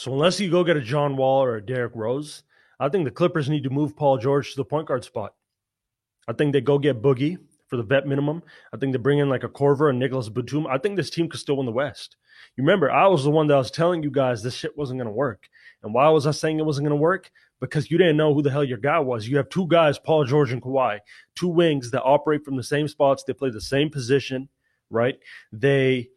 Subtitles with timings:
[0.00, 2.42] So unless you go get a John Wall or a Derrick Rose,
[2.78, 5.34] I think the Clippers need to move Paul George to the point guard spot.
[6.26, 8.42] I think they go get Boogie for the vet minimum.
[8.72, 10.66] I think they bring in like a Korver and Nicolas Batum.
[10.66, 12.16] I think this team could still win the West.
[12.56, 15.06] You remember, I was the one that was telling you guys this shit wasn't going
[15.06, 15.50] to work.
[15.82, 17.30] And why was I saying it wasn't going to work?
[17.60, 19.28] Because you didn't know who the hell your guy was.
[19.28, 21.00] You have two guys, Paul George and Kawhi,
[21.34, 23.22] two wings that operate from the same spots.
[23.22, 24.48] They play the same position,
[24.88, 25.18] right?
[25.52, 26.08] They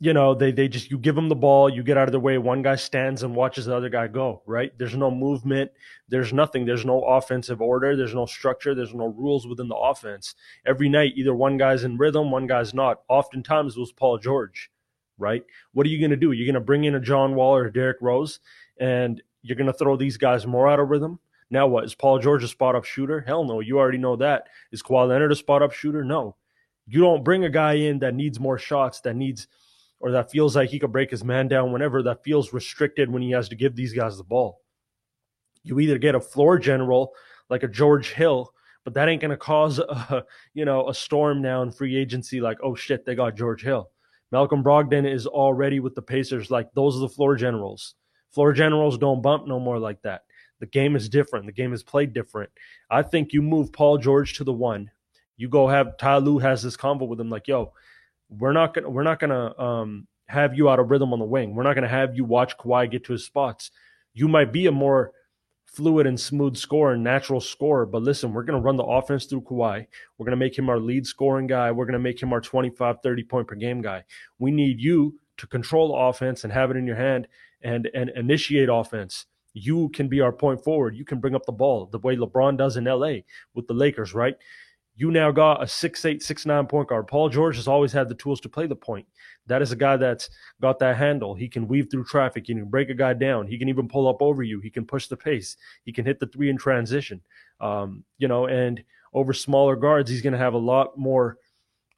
[0.00, 2.20] you know, they they just you give them the ball, you get out of their
[2.20, 2.38] way.
[2.38, 4.42] One guy stands and watches the other guy go.
[4.46, 4.72] Right?
[4.78, 5.72] There's no movement.
[6.08, 6.66] There's nothing.
[6.66, 7.96] There's no offensive order.
[7.96, 8.74] There's no structure.
[8.74, 10.36] There's no rules within the offense.
[10.64, 13.02] Every night, either one guy's in rhythm, one guy's not.
[13.08, 14.70] Oftentimes, it was Paul George.
[15.18, 15.44] Right?
[15.72, 16.30] What are you going to do?
[16.30, 18.38] You're going to bring in a John Wall or Derrick Rose,
[18.78, 21.18] and you're going to throw these guys more out of rhythm.
[21.50, 21.84] Now what?
[21.84, 23.22] Is Paul George a spot up shooter?
[23.22, 23.58] Hell no.
[23.58, 24.46] You already know that.
[24.70, 26.04] Is Kawhi Leonard a spot up shooter?
[26.04, 26.36] No.
[26.86, 29.48] You don't bring a guy in that needs more shots, that needs–
[30.00, 33.22] or that feels like he could break his man down whenever, that feels restricted when
[33.22, 34.60] he has to give these guys the ball.
[35.62, 37.12] You either get a floor general
[37.50, 38.52] like a George Hill,
[38.84, 42.40] but that ain't going to cause a, you know a storm now in free agency
[42.40, 43.90] like oh shit they got George Hill.
[44.30, 47.94] Malcolm Brogdon is already with the Pacers like those are the floor generals.
[48.30, 50.22] Floor generals don't bump no more like that.
[50.60, 51.46] The game is different.
[51.46, 52.50] The game is played different.
[52.90, 54.90] I think you move Paul George to the one.
[55.36, 57.72] You go have Ty Lue has this convo with him like, yo,
[58.28, 61.54] we're not gonna we're not gonna um, have you out of rhythm on the wing.
[61.54, 63.70] We're not gonna have you watch Kawhi get to his spots.
[64.14, 65.12] You might be a more
[65.66, 69.86] fluid and smooth scorer natural scorer, but listen, we're gonna run the offense through Kawhi.
[70.16, 71.70] We're gonna make him our lead scoring guy.
[71.70, 74.04] We're gonna make him our 25, 30 point per game guy.
[74.38, 77.28] We need you to control offense and have it in your hand
[77.62, 79.26] and and initiate offense.
[79.54, 80.96] You can be our point forward.
[80.96, 83.20] You can bring up the ball the way LeBron does in LA
[83.54, 84.36] with the Lakers, right?
[84.98, 87.06] You now got a six eight six nine point guard.
[87.06, 89.06] Paul George has always had the tools to play the point.
[89.46, 90.28] That is a guy that's
[90.60, 91.36] got that handle.
[91.36, 92.48] He can weave through traffic.
[92.48, 93.46] He can break a guy down.
[93.46, 94.58] He can even pull up over you.
[94.58, 95.56] He can push the pace.
[95.84, 97.20] He can hit the three in transition.
[97.60, 98.82] Um, you know, and
[99.14, 101.38] over smaller guards, he's going to have a lot more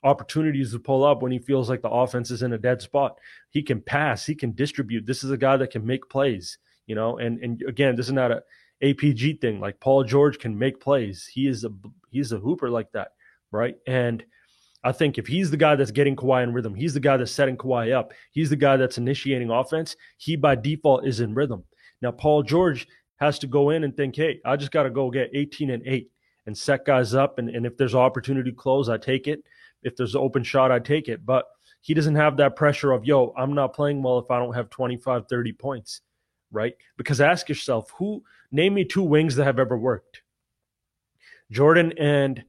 [0.04, 3.18] opportunities to pull up when he feels like the offense is in a dead spot.
[3.48, 4.26] He can pass.
[4.26, 5.06] He can distribute.
[5.06, 6.58] This is a guy that can make plays.
[6.86, 8.42] You know, and and again, this is not a
[8.82, 9.58] APG thing.
[9.58, 11.26] Like Paul George can make plays.
[11.32, 11.72] He is a
[12.10, 13.12] he's a hooper like that,
[13.50, 13.76] right?
[13.86, 14.24] And
[14.82, 17.32] I think if he's the guy that's getting Kawhi in rhythm, he's the guy that's
[17.32, 21.64] setting Kawhi up, he's the guy that's initiating offense, he by default is in rhythm.
[22.02, 25.10] Now, Paul George has to go in and think, hey, I just got to go
[25.10, 26.10] get 18 and 8
[26.46, 27.38] and set guys up.
[27.38, 29.44] And, and if there's opportunity to close, I take it.
[29.82, 31.24] If there's an open shot, I take it.
[31.24, 31.44] But
[31.82, 34.70] he doesn't have that pressure of, yo, I'm not playing well if I don't have
[34.70, 36.00] 25, 30 points,
[36.50, 36.74] right?
[36.96, 40.22] Because ask yourself, who, name me two wings that have ever worked.
[41.50, 42.44] Jordan and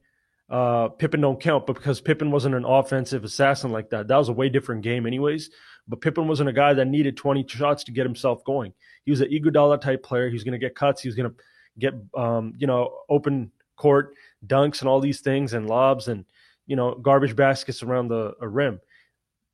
[0.48, 4.28] uh, Pippen don't count, but because Pippen wasn't an offensive assassin like that, that was
[4.28, 5.50] a way different game, anyways.
[5.88, 8.72] But Pippen wasn't a guy that needed 20 shots to get himself going.
[9.04, 10.28] He was an Iguodala type player.
[10.28, 11.02] He was going to get cuts.
[11.02, 11.36] He was going to
[11.78, 14.14] get, um, you know, open court
[14.46, 16.24] dunks and all these things and lobs and
[16.66, 18.80] you know garbage baskets around the rim.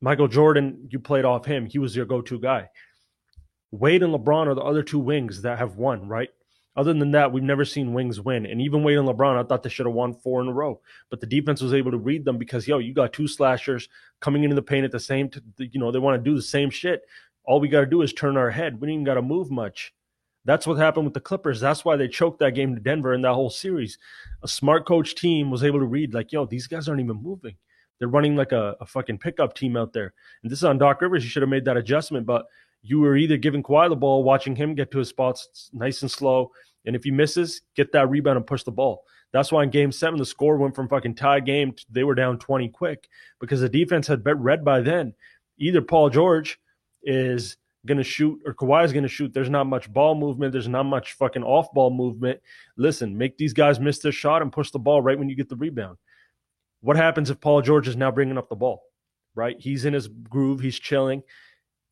[0.01, 1.67] Michael Jordan, you played off him.
[1.67, 2.69] He was your go-to guy.
[3.73, 6.29] Wade and LeBron are the other two wings that have won, right?
[6.79, 8.47] Other than that, we've never seen wings win.
[8.47, 10.81] And even Wade and LeBron, I thought they should have won four in a row.
[11.11, 13.89] But the defense was able to read them because, yo, you got two slashers
[14.21, 16.41] coming into the paint at the same, t- you know, they want to do the
[16.41, 17.03] same shit.
[17.45, 18.75] All we got to do is turn our head.
[18.75, 19.93] We didn't even got to move much.
[20.45, 21.59] That's what happened with the Clippers.
[21.59, 23.99] That's why they choked that game to Denver in that whole series.
[24.45, 27.57] A smart coach team was able to read, like, yo, these guys aren't even moving.
[27.99, 30.15] They're running like a, a fucking pickup team out there.
[30.45, 31.25] And this is on Doc Rivers.
[31.25, 32.25] You should have made that adjustment.
[32.25, 32.47] But
[32.83, 36.11] you were either giving Kawhi the ball, watching him get to his spots nice and
[36.11, 36.53] slow,
[36.85, 39.05] and if he misses, get that rebound and push the ball.
[39.33, 42.15] That's why in game seven, the score went from fucking tie game, to, they were
[42.15, 43.09] down 20 quick
[43.41, 45.15] because the defense had been read by then.
[45.59, 46.59] Either Paul George
[47.03, 47.57] is
[47.87, 49.35] going to shoot or Kawhi is going to shoot.
[49.35, 50.53] There's not much ball movement.
[50.53, 52.41] There's not much fucking off ball movement.
[52.77, 55.49] Listen, make these guys miss their shot and push the ball right when you get
[55.49, 55.99] the rebound.
[56.81, 58.83] What happens if Paul George is now bringing up the ball?
[59.35, 59.57] Right?
[59.59, 60.61] He's in his groove.
[60.61, 61.23] He's chilling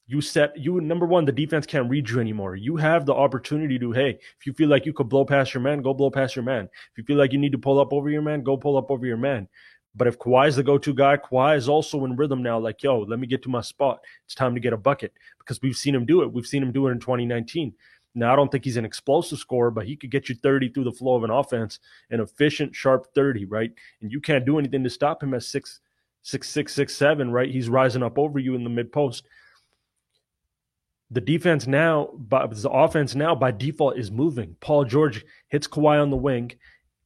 [0.06, 3.78] you set you number one the defense can't read you anymore you have the opportunity
[3.78, 6.36] to hey if you feel like you could blow past your man go blow past
[6.36, 8.56] your man if you feel like you need to pull up over your man go
[8.56, 9.48] pull up over your man
[9.96, 12.58] but if Kawhi is the go-to guy, Kawhi is also in rhythm now.
[12.58, 14.00] Like, yo, let me get to my spot.
[14.26, 16.32] It's time to get a bucket because we've seen him do it.
[16.32, 17.72] We've seen him do it in 2019.
[18.14, 20.84] Now, I don't think he's an explosive scorer, but he could get you 30 through
[20.84, 21.78] the flow of an offense,
[22.10, 23.70] an efficient, sharp 30, right?
[24.02, 25.80] And you can't do anything to stop him at six,
[26.22, 27.50] six, six, six, seven, right?
[27.50, 29.26] He's rising up over you in the mid post
[31.10, 34.56] the defense now, but the offense now by default is moving.
[34.60, 36.52] Paul George hits Kawhi on the wing.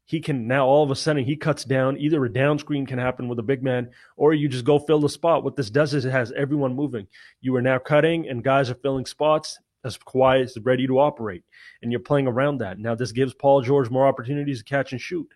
[0.06, 1.98] He can now all of a sudden he cuts down.
[1.98, 5.00] Either a down screen can happen with a big man, or you just go fill
[5.00, 5.44] the spot.
[5.44, 7.06] What this does is it has everyone moving.
[7.40, 9.58] You are now cutting, and guys are filling spots.
[9.84, 11.44] as Kawhi is ready to operate,
[11.82, 12.78] and you're playing around that.
[12.78, 15.28] Now, this gives Paul George more opportunities to catch and shoot.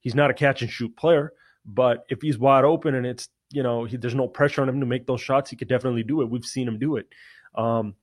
[0.00, 1.32] He's not a catch and shoot player,
[1.64, 4.80] but if he's wide open and it's you know he, there's no pressure on him
[4.80, 6.30] to make those shots, he could definitely do it.
[6.30, 7.06] We've seen him do it.
[7.54, 7.94] Um,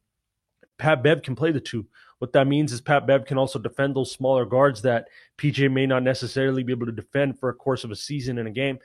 [0.80, 1.86] Pat Bev can play the two.
[2.18, 5.86] What that means is Pat Bev can also defend those smaller guards that PJ may
[5.86, 8.80] not necessarily be able to defend for a course of a season in a game.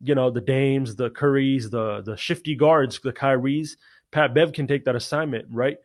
[0.00, 3.76] You know, the Dames, the Currys, the the shifty guards, the Kyries.
[4.10, 5.78] Pat Bev can take that assignment, right?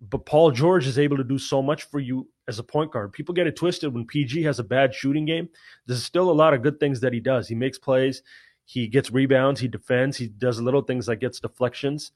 [0.00, 3.12] But Paul George is able to do so much for you as a point guard.
[3.12, 5.48] People get it twisted when PG has a bad shooting game.
[5.86, 7.48] There's still a lot of good things that he does.
[7.48, 8.22] He makes plays,
[8.64, 12.12] he gets rebounds, he defends, he does little things like gets deflections.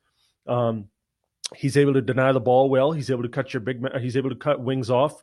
[0.46, 0.86] Um,
[1.56, 2.92] he's able to deny the ball well.
[2.92, 3.84] He's able to cut your big.
[4.00, 5.22] He's able to cut wings off.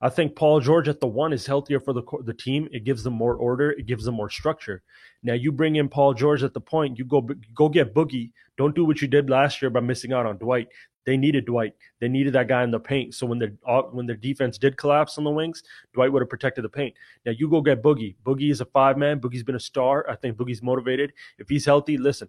[0.00, 2.68] I think Paul George at the one is healthier for the the team.
[2.72, 3.72] It gives them more order.
[3.72, 4.82] It gives them more structure.
[5.22, 6.98] Now you bring in Paul George at the point.
[6.98, 8.32] You go go get Boogie.
[8.56, 10.68] Don't do what you did last year by missing out on Dwight.
[11.04, 11.74] They needed Dwight.
[12.00, 13.14] They needed that guy in the paint.
[13.14, 13.52] So when their
[13.92, 15.62] when their defense did collapse on the wings,
[15.94, 16.94] Dwight would have protected the paint.
[17.24, 18.14] Now you go get Boogie.
[18.24, 19.18] Boogie is a five man.
[19.18, 20.08] Boogie's been a star.
[20.08, 21.12] I think Boogie's motivated.
[21.38, 22.28] If he's healthy, listen.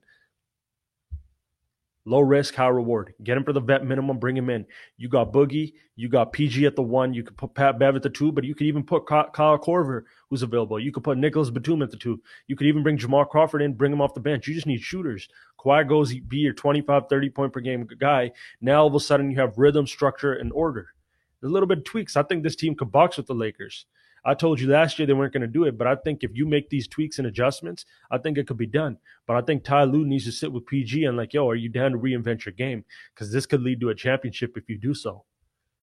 [2.09, 3.13] Low risk, high reward.
[3.23, 4.65] Get him for the vet minimum, bring him in.
[4.97, 8.01] You got Boogie, you got PG at the one, you could put Pat Bev at
[8.01, 10.79] the two, but you could even put Kyle Korver, who's available.
[10.79, 12.19] You could put Nicolas Batum at the two.
[12.47, 14.47] You could even bring Jamal Crawford in, bring him off the bench.
[14.47, 15.29] You just need shooters.
[15.59, 18.31] Kawhi goes be your 25, 30 point per game guy.
[18.59, 20.88] Now all of a sudden you have rhythm, structure, and order.
[21.44, 22.17] A little bit of tweaks.
[22.17, 23.85] I think this team could box with the Lakers.
[24.25, 26.31] I told you last year they weren't going to do it, but I think if
[26.33, 28.98] you make these tweaks and adjustments, I think it could be done.
[29.27, 31.69] But I think Ty Lue needs to sit with PG and like, yo, are you
[31.69, 32.86] down to reinvent your game?
[33.13, 35.25] Because this could lead to a championship if you do so.